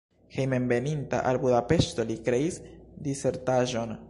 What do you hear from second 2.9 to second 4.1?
disertaĵon.